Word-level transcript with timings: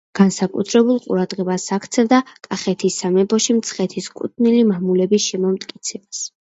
განსაკუთრებულ 0.17 0.97
ყურადღებას 1.03 1.65
აქცევდა 1.77 2.23
კახეთის 2.49 2.99
სამეფოში 3.05 3.59
მცხეთის 3.61 4.13
კუთვნილი 4.19 4.67
მამულების 4.75 5.33
შემომტკიცებას. 5.33 6.29